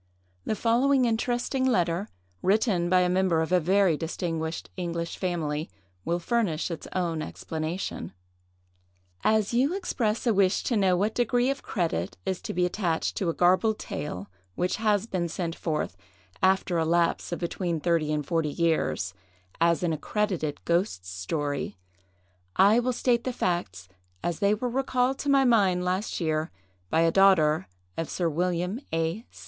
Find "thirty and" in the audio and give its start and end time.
17.79-18.25